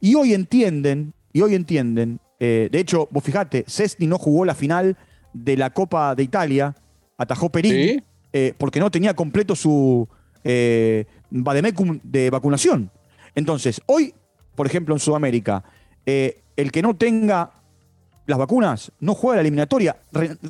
Y 0.00 0.14
hoy 0.14 0.32
entienden, 0.32 1.12
y 1.34 1.42
hoy 1.42 1.54
entienden, 1.54 2.20
de 2.38 2.70
hecho, 2.72 3.06
vos 3.10 3.22
fijate, 3.22 3.66
Cesni 3.68 4.06
no 4.06 4.16
jugó 4.16 4.46
la 4.46 4.54
final 4.54 4.96
de 5.34 5.58
la 5.58 5.68
Copa 5.74 6.14
de 6.14 6.22
Italia, 6.22 6.74
atajó 7.18 7.50
Perín, 7.50 8.02
porque 8.56 8.80
no 8.80 8.90
tenía 8.90 9.12
completo 9.12 9.54
su, 9.54 10.08
eh, 10.48 11.06
Bademecum 11.28 11.98
de 12.04 12.30
vacunación. 12.30 12.92
Entonces, 13.34 13.82
hoy, 13.86 14.14
por 14.56 14.66
ejemplo, 14.66 14.94
en 14.94 14.98
Sudamérica, 14.98 15.62
eh, 16.04 16.42
el 16.56 16.72
que 16.72 16.82
no 16.82 16.96
tenga 16.96 17.52
las 18.26 18.38
vacunas 18.38 18.90
no 18.98 19.14
juega 19.14 19.36
la 19.36 19.42
eliminatoria. 19.42 19.96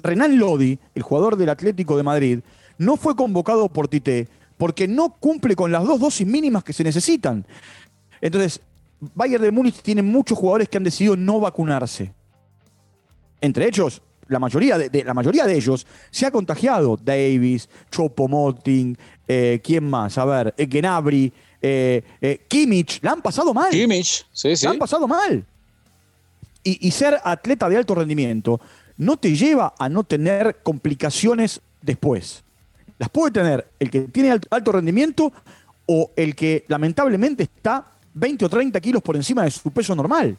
Renan 0.03 0.39
Lodi, 0.39 0.79
el 0.95 1.03
jugador 1.03 1.37
del 1.37 1.51
Atlético 1.51 1.97
de 1.97 2.03
Madrid, 2.03 2.41
no 2.79 2.97
fue 2.97 3.15
convocado 3.15 3.69
por 3.69 3.89
Tite 3.89 4.29
porque 4.57 4.89
no 4.89 5.11
cumple 5.11 5.55
con 5.55 5.71
las 5.71 5.85
dos 5.85 6.01
dosis 6.01 6.27
mínimas 6.27 6.65
que 6.65 6.73
se 6.73 6.85
necesitan. 6.85 7.45
Entonces, 8.21 8.61
Bayern 9.15 9.43
de 9.43 9.51
Múnich 9.51 9.83
tiene 9.83 10.03
muchos 10.03 10.39
jugadores 10.39 10.69
que 10.69 10.79
han 10.79 10.85
decidido 10.85 11.17
no 11.17 11.39
vacunarse. 11.41 12.15
Entre 13.43 13.67
ellos, 13.67 14.01
la 14.29 14.39
mayoría 14.39 14.79
de, 14.79 15.05
la 15.05 15.13
mayoría 15.13 15.45
de 15.45 15.57
ellos 15.57 15.87
se 16.11 16.25
ha 16.25 16.31
contagiado. 16.31 16.97
Davis, 16.97 17.69
Chopomoting, 17.91 18.97
eh, 19.29 19.61
¿quién 19.63 19.89
más? 19.89 20.17
A 20.17 20.25
ver, 20.25 20.55
eh, 20.57 20.67
Genabri, 20.71 21.33
eh, 21.63 22.03
eh, 22.21 22.45
Kimmich, 22.49 23.01
la 23.03 23.13
han 23.13 23.23
pasado 23.23 23.53
mal. 23.55 23.71
Kimmich, 23.71 24.27
sí, 24.33 24.57
sí. 24.57 24.65
La 24.65 24.73
han 24.73 24.79
pasado 24.79 25.09
mal. 25.09 25.45
Y, 26.63 26.91
ser 26.91 27.21
atleta 27.23 27.69
de 27.69 27.77
alto 27.77 27.95
rendimiento 27.95 28.61
no 28.97 29.17
te 29.17 29.37
lleva 29.37 29.75
a 29.79 29.89
no 29.89 30.03
tener 30.03 30.63
complicaciones 30.65 31.61
después. 31.81 32.43
Las 32.99 33.09
puede 33.09 33.31
tener 33.31 33.69
el 33.79 33.89
que 33.89 34.01
tiene 34.01 34.33
alto, 34.51 34.73
rendimiento 34.73 35.33
o 35.87 36.11
el 36.17 36.35
que 36.35 36.65
lamentablemente 36.67 37.45
está 37.45 37.87
20 38.15 38.47
o 38.47 38.49
30 38.49 38.81
kilos 38.81 39.01
por 39.01 39.15
encima 39.15 39.45
de 39.45 39.53
su 39.53 39.71
peso 39.71 39.95
normal. 39.95 40.37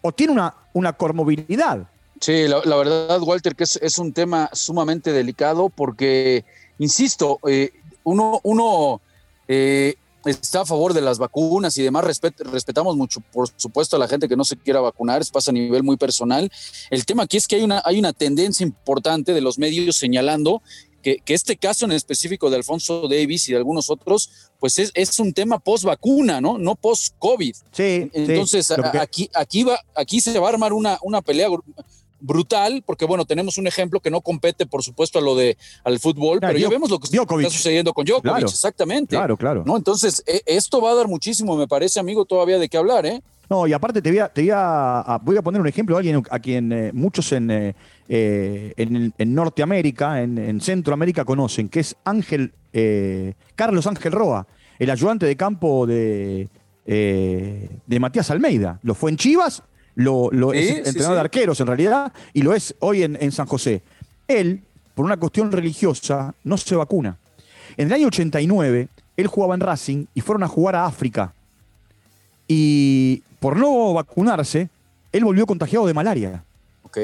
O 0.00 0.10
tiene 0.10 0.32
una, 0.32 0.54
una 0.72 0.94
comorbilidad. 0.94 1.86
Sí, 2.18 2.48
la, 2.48 2.76
verdad, 2.76 3.20
Walter, 3.20 3.54
que 3.54 3.64
es, 3.64 3.98
un 3.98 4.14
tema 4.14 4.48
sumamente 4.54 5.12
delicado 5.12 5.68
porque, 5.68 6.46
insisto, 6.78 7.40
eh, 7.46 7.72
uno, 8.04 8.40
uno 8.42 9.02
eh, 9.48 9.96
está 10.30 10.62
a 10.62 10.66
favor 10.66 10.94
de 10.94 11.00
las 11.00 11.18
vacunas 11.18 11.76
y 11.78 11.82
demás, 11.82 12.04
respetamos 12.04 12.96
mucho, 12.96 13.20
por 13.32 13.48
supuesto, 13.56 13.96
a 13.96 13.98
la 13.98 14.08
gente 14.08 14.28
que 14.28 14.36
no 14.36 14.44
se 14.44 14.56
quiera 14.56 14.80
vacunar, 14.80 15.22
eso 15.22 15.32
pasa 15.32 15.50
a 15.50 15.54
nivel 15.54 15.82
muy 15.82 15.96
personal. 15.96 16.50
El 16.90 17.04
tema 17.04 17.24
aquí 17.24 17.36
es 17.36 17.46
que 17.46 17.56
hay 17.56 17.62
una, 17.62 17.82
hay 17.84 17.98
una 17.98 18.12
tendencia 18.12 18.64
importante 18.64 19.32
de 19.32 19.40
los 19.40 19.58
medios 19.58 19.96
señalando 19.96 20.62
que, 21.02 21.34
este 21.34 21.56
caso 21.56 21.84
en 21.84 21.92
específico 21.92 22.50
de 22.50 22.56
Alfonso 22.56 23.06
Davis 23.08 23.48
y 23.48 23.52
de 23.52 23.58
algunos 23.58 23.90
otros, 23.90 24.50
pues 24.58 24.78
es, 24.78 25.18
un 25.20 25.32
tema 25.32 25.58
post 25.58 25.84
vacuna, 25.84 26.40
¿no? 26.40 26.58
No 26.58 26.74
post 26.74 27.14
COVID. 27.18 27.54
Sí. 27.70 28.10
Entonces, 28.12 28.70
aquí, 28.70 29.30
aquí, 29.34 29.62
va, 29.62 29.78
aquí 29.94 30.20
se 30.20 30.36
va 30.38 30.46
a 30.46 30.50
armar 30.50 30.72
una, 30.72 30.98
una 31.02 31.22
pelea 31.22 31.48
brutal, 32.20 32.82
porque 32.84 33.04
bueno, 33.04 33.24
tenemos 33.24 33.58
un 33.58 33.66
ejemplo 33.66 34.00
que 34.00 34.10
no 34.10 34.20
compete, 34.20 34.66
por 34.66 34.82
supuesto, 34.82 35.18
a 35.18 35.22
lo 35.22 35.34
de 35.34 35.56
al 35.84 35.98
fútbol, 35.98 36.40
pero 36.40 36.58
ya 36.58 36.68
vemos 36.68 36.90
lo 36.90 36.98
que 36.98 37.06
está 37.06 37.50
sucediendo 37.50 37.92
con 37.92 38.04
Djokovic, 38.04 38.44
exactamente. 38.44 39.16
Claro, 39.16 39.36
claro. 39.36 39.64
¿no? 39.66 39.76
Entonces, 39.76 40.22
e, 40.26 40.42
esto 40.46 40.80
va 40.80 40.92
a 40.92 40.94
dar 40.94 41.08
muchísimo, 41.08 41.56
me 41.56 41.68
parece, 41.68 42.00
amigo, 42.00 42.24
todavía 42.24 42.58
de 42.58 42.68
qué 42.68 42.76
hablar, 42.76 43.06
¿eh? 43.06 43.22
No, 43.48 43.66
y 43.66 43.72
aparte 43.72 44.02
te 44.02 44.10
voy 44.10 44.18
a, 44.18 44.28
te 44.28 44.42
voy 44.42 44.50
a, 44.52 45.20
voy 45.22 45.36
a 45.36 45.42
poner 45.42 45.60
un 45.60 45.68
ejemplo 45.68 45.94
de 45.94 46.00
alguien 46.00 46.22
a 46.30 46.38
quien 46.40 46.72
eh, 46.72 46.90
muchos 46.92 47.30
en, 47.32 47.50
eh, 47.50 47.74
eh, 48.08 48.74
en, 48.76 49.34
Norteamérica, 49.34 50.22
en, 50.22 50.60
Centroamérica 50.60 51.24
conocen, 51.24 51.68
que 51.68 51.80
es 51.80 51.96
Ángel, 52.04 52.52
Carlos 53.54 53.86
Ángel 53.86 54.12
Roa, 54.12 54.46
el 54.78 54.90
ayudante 54.90 55.26
de 55.26 55.36
campo 55.36 55.86
de, 55.86 56.48
de 56.84 58.00
Matías 58.00 58.30
Almeida. 58.30 58.80
Lo 58.82 58.94
fue 58.94 59.10
en 59.10 59.16
Chivas 59.16 59.62
lo, 59.96 60.52
es 60.52 60.86
entrenador 60.86 61.14
de 61.14 61.20
arqueros 61.20 61.60
en 61.60 61.66
realidad, 61.66 62.12
y 62.32 62.42
lo 62.42 62.54
es 62.54 62.74
hoy 62.78 63.02
en, 63.02 63.32
San 63.32 63.46
José. 63.46 63.82
Él, 64.28 64.62
por 64.94 65.04
una 65.04 65.16
cuestión 65.16 65.50
religiosa, 65.50 66.34
no 66.44 66.56
se 66.56 66.76
vacuna. 66.76 67.18
En 67.76 67.88
el 67.88 67.92
año 67.92 68.06
89, 68.06 68.88
él 69.16 69.26
jugaba 69.26 69.54
en 69.54 69.60
Racing 69.60 70.06
y 70.14 70.20
fueron 70.20 70.44
a 70.44 70.48
jugar 70.48 70.76
a 70.76 70.86
África. 70.86 71.34
Y 72.46 73.22
por 73.40 73.56
no 73.56 73.92
vacunarse, 73.94 74.68
él 75.12 75.24
volvió 75.24 75.46
contagiado 75.46 75.86
de 75.86 75.94
malaria. 75.94 76.44
Ok. 76.84 76.98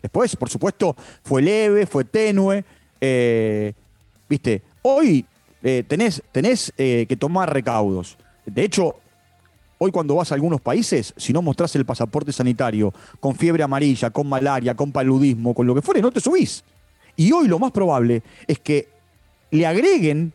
Después, 0.00 0.34
por 0.36 0.48
supuesto, 0.48 0.96
fue 1.22 1.42
leve, 1.42 1.86
fue 1.86 2.04
tenue. 2.04 2.64
Eh, 3.00 3.74
Viste, 4.28 4.62
hoy 4.82 5.24
eh, 5.62 5.84
tenés, 5.86 6.22
tenés 6.32 6.72
eh, 6.76 7.06
que 7.08 7.16
tomar 7.16 7.52
recaudos. 7.52 8.16
De 8.44 8.64
hecho, 8.64 8.96
Hoy 9.78 9.90
cuando 9.90 10.14
vas 10.14 10.32
a 10.32 10.34
algunos 10.34 10.60
países, 10.60 11.12
si 11.16 11.32
no 11.32 11.42
mostrás 11.42 11.76
el 11.76 11.84
pasaporte 11.84 12.32
sanitario 12.32 12.94
con 13.20 13.34
fiebre 13.34 13.62
amarilla, 13.62 14.10
con 14.10 14.26
malaria, 14.26 14.74
con 14.74 14.90
paludismo, 14.90 15.54
con 15.54 15.66
lo 15.66 15.74
que 15.74 15.82
fuere, 15.82 16.00
no 16.00 16.10
te 16.10 16.20
subís. 16.20 16.64
Y 17.16 17.32
hoy 17.32 17.46
lo 17.46 17.58
más 17.58 17.72
probable 17.72 18.22
es 18.46 18.58
que 18.58 18.88
le 19.50 19.66
agreguen 19.66 20.32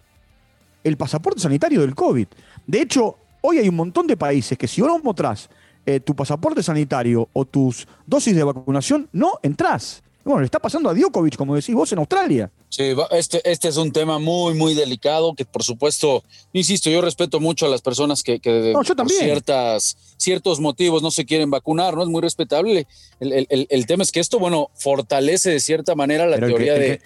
el 0.83 0.97
pasaporte 0.97 1.39
sanitario 1.39 1.81
del 1.81 1.95
COVID. 1.95 2.27
De 2.67 2.81
hecho, 2.81 3.17
hoy 3.41 3.57
hay 3.57 3.69
un 3.69 3.75
montón 3.75 4.07
de 4.07 4.17
países 4.17 4.57
que 4.57 4.67
si 4.67 4.81
no 4.81 4.99
mostrás 4.99 5.49
eh, 5.85 5.99
tu 5.99 6.15
pasaporte 6.15 6.61
sanitario 6.61 7.27
o 7.33 7.45
tus 7.45 7.87
dosis 8.05 8.35
de 8.35 8.43
vacunación, 8.43 9.09
no 9.11 9.39
entras. 9.41 10.03
Bueno, 10.23 10.41
le 10.41 10.45
está 10.45 10.59
pasando 10.59 10.89
a 10.89 10.93
Djokovic, 10.93 11.35
como 11.35 11.55
decís 11.55 11.73
vos, 11.73 11.91
en 11.91 11.99
Australia. 11.99 12.51
Sí, 12.69 12.93
este, 13.11 13.41
este 13.49 13.67
es 13.67 13.77
un 13.77 13.91
tema 13.91 14.19
muy, 14.19 14.53
muy 14.53 14.73
delicado 14.73 15.33
que, 15.33 15.45
por 15.45 15.63
supuesto, 15.63 16.23
insisto, 16.53 16.89
yo 16.89 17.01
respeto 17.01 17.39
mucho 17.39 17.65
a 17.65 17.69
las 17.69 17.81
personas 17.81 18.23
que, 18.23 18.39
que 18.39 18.71
por 18.73 18.85
ciertas, 19.09 19.97
ciertos 20.17 20.59
motivos 20.59 21.01
no 21.01 21.11
se 21.11 21.25
quieren 21.25 21.49
vacunar, 21.49 21.95
¿no? 21.95 22.03
Es 22.03 22.09
muy 22.09 22.21
respetable. 22.21 22.87
El, 23.19 23.85
tema 23.87 24.03
es 24.03 24.11
que 24.11 24.19
esto, 24.19 24.39
bueno, 24.39 24.69
fortalece 24.75 25.49
de 25.49 25.59
cierta 25.59 25.95
manera 25.95 26.25
la 26.27 26.39
teoría 26.39 26.75
de, 26.75 27.01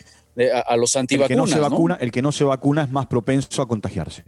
a, 0.65 0.75
los 0.75 0.95
antivacunas. 0.95 1.49
se 1.49 1.59
vacuna, 1.59 1.97
el 2.01 2.11
que 2.11 2.21
no 2.21 2.31
se 2.31 2.43
vacuna 2.43 2.83
es 2.83 2.91
más 2.91 3.07
propenso 3.07 3.61
a 3.61 3.67
contagiarse 3.67 4.23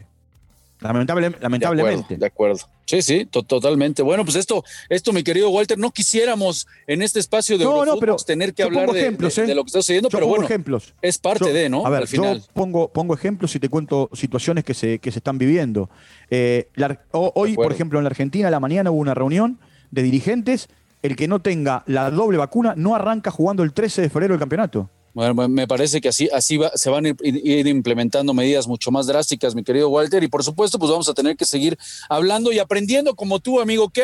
lamentablemente. 0.79 2.17
De 2.17 2.25
acuerdo, 2.25 2.60
Sí, 2.88 3.01
sí, 3.01 3.25
totalmente. 3.25 4.01
Bueno, 4.01 4.24
pues 4.24 4.38
esto, 4.38 4.63
esto, 4.88 5.12
mi 5.12 5.22
querido 5.22 5.50
Walter, 5.50 5.77
no 5.77 5.91
quisiéramos 5.91 6.67
en 6.88 7.01
este 7.01 7.19
espacio 7.19 7.57
de 7.57 7.65
no, 7.65 8.15
tener 8.25 8.53
que 8.53 8.63
hablar 8.63 8.89
de, 8.91 9.01
ejemplos, 9.01 9.38
¿eh? 9.38 9.46
de, 9.46 9.53
lo 9.53 9.63
que 9.63 9.67
está 9.67 9.79
sucediendo, 9.79 10.07
pero 10.10 10.25
bueno, 10.25 10.46
ejemplos. 10.46 10.93
es 11.01 11.17
parte 11.17 11.51
de, 11.51 11.67
¿no? 11.67 11.86
A 11.86 11.89
ver, 11.89 12.05
yo 12.05 12.38
pongo, 12.53 12.88
pongo 12.88 13.13
ejemplos 13.13 13.53
y 13.55 13.60
te 13.60 13.67
cuento 13.67 14.10
situaciones 14.13 14.63
que 14.63 14.74
se, 14.74 15.00
que 15.00 15.12
se 15.12 15.19
están 15.19 15.38
viviendo. 15.38 15.89
Eh, 16.29 16.69
hoy, 17.12 17.55
por 17.55 17.74
ejemplo, 17.74 18.00
en 18.00 18.05
la 18.05 18.10
Argentina, 18.10 18.48
a 18.48 18.51
la 18.51 18.62
mañana 18.62 18.89
hubo 18.89 19.01
una 19.01 19.13
reunión 19.13 19.60
de 19.91 20.03
dirigentes. 20.03 20.69
El 21.03 21.15
que 21.15 21.27
no 21.27 21.41
tenga 21.41 21.84
la 21.86 22.10
doble 22.10 22.38
vacuna 22.38 22.74
no 22.75 22.96
arranca 22.96 23.31
jugando 23.31 23.63
el 23.63 23.74
13 23.74 24.01
de 24.01 24.10
febrero 24.10 24.34
el 24.34 24.39
campeonato. 24.39 24.89
Bueno, 25.17 25.47
me 25.47 25.67
parece 25.67 26.00
que 26.00 26.09
así, 26.09 26.29
así 26.31 26.57
va, 26.57 26.69
se 26.75 26.91
van 26.91 27.07
a 27.07 27.09
ir, 27.09 27.65
implementando 27.65 28.36
medidas 28.36 28.67
mucho 28.67 28.91
más 28.91 29.07
drásticas, 29.07 29.55
mi 29.55 29.63
querido 29.63 29.89
Walter, 29.89 30.21
y 30.24 30.27
por 30.27 30.43
supuesto, 30.43 30.77
pues 30.77 30.91
vamos 30.91 31.09
a 31.09 31.15
tener 31.15 31.36
que 31.36 31.43
seguir 31.43 31.75
hablando 32.07 32.51
y 32.51 32.59
aprendiendo 32.59 33.15
como 33.15 33.39
tú, 33.39 33.59
amigo. 33.59 33.89
¿Qué, 33.89 34.03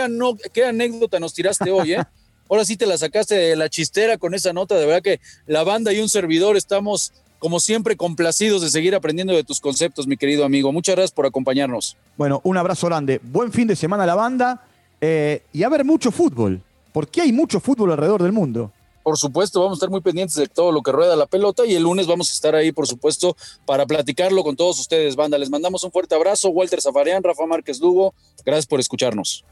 qué 0.52 0.66
anécdota 0.66 1.20
nos 1.20 1.36
tiraste 1.36 1.70
hoy, 1.70 1.94
eh? 1.94 2.04
Ahora 2.50 2.66
sí 2.66 2.78
te 2.78 2.88
la 2.88 2.98
sacaste 2.98 3.36
de 3.36 3.56
la 3.56 3.70
chistera 3.70 4.18
con 4.18 4.34
esa 4.34 4.54
nota, 4.54 4.74
de 4.74 4.88
verdad 4.88 5.04
que 5.04 5.20
la 5.46 5.64
banda 5.64 5.94
y 5.94 6.00
un 6.00 6.10
servidor 6.10 6.58
estamos, 6.58 7.14
como 7.38 7.60
siempre, 7.60 7.96
complacidos 7.96 8.64
de 8.64 8.72
seguir 8.72 8.96
aprendiendo 8.96 9.36
de 9.36 9.44
tus 9.44 9.62
conceptos, 9.62 10.08
mi 10.08 10.18
querido 10.18 10.44
amigo. 10.44 10.72
Muchas 10.72 10.96
gracias 10.96 11.12
por 11.12 11.28
acompañarnos. 11.28 11.96
Bueno, 12.18 12.42
un 12.44 12.58
abrazo 12.58 12.88
grande. 12.88 13.22
Buen 13.22 13.52
fin 13.52 13.68
de 13.68 13.76
semana 13.76 14.06
a 14.06 14.08
la 14.08 14.16
banda 14.16 14.66
eh, 15.00 15.44
y 15.54 15.62
a 15.62 15.70
ver 15.70 15.86
mucho 15.86 16.10
fútbol, 16.10 16.60
porque 16.92 17.22
hay 17.22 17.32
mucho 17.32 17.60
fútbol 17.60 17.92
alrededor 17.92 18.24
del 18.24 18.32
mundo 18.32 18.72
por 19.04 19.18
supuesto, 19.18 19.60
vamos 19.60 19.76
a 19.76 19.80
estar 19.80 19.90
muy 19.90 20.02
pendientes 20.02 20.36
de 20.36 20.48
todo 20.48 20.72
lo 20.72 20.82
que 20.82 20.92
rueda 20.92 21.16
la 21.16 21.26
pelota 21.26 21.66
y 21.66 21.76
el 21.76 21.84
lunes 21.84 22.08
vamos 22.08 22.30
a 22.30 22.34
estar 22.34 22.56
ahí, 22.56 22.72
por 22.72 22.88
supuesto, 22.88 23.36
para 23.66 23.86
platicarlo 23.86 24.44
con 24.44 24.56
todos 24.56 24.80
ustedes, 24.80 25.16
banda. 25.16 25.38
Les 25.38 25.50
mandamos 25.50 25.84
un 25.84 25.92
fuerte 25.92 26.16
abrazo. 26.16 26.50
Walter 26.50 26.82
Zafarian, 26.82 27.22
Rafa 27.22 27.46
Márquez 27.46 27.80
Lugo, 27.80 28.14
gracias 28.46 28.66
por 28.66 28.80
escucharnos. 28.80 29.44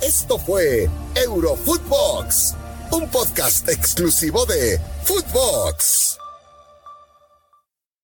Esto 0.00 0.38
fue 0.38 0.90
Eurofootbox, 1.14 2.54
un 2.90 3.08
podcast 3.08 3.68
exclusivo 3.68 4.44
de 4.46 4.80
Footbox. 5.04 6.21